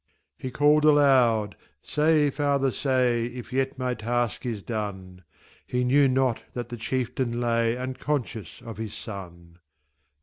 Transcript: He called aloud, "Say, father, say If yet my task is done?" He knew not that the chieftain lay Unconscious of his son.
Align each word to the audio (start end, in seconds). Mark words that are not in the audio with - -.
He 0.35 0.49
called 0.49 0.83
aloud, 0.83 1.55
"Say, 1.83 2.31
father, 2.31 2.71
say 2.71 3.27
If 3.27 3.53
yet 3.53 3.77
my 3.77 3.93
task 3.93 4.47
is 4.47 4.63
done?" 4.63 5.23
He 5.67 5.83
knew 5.83 6.07
not 6.07 6.41
that 6.53 6.69
the 6.69 6.77
chieftain 6.77 7.39
lay 7.39 7.77
Unconscious 7.77 8.63
of 8.63 8.77
his 8.77 8.95
son. 8.95 9.59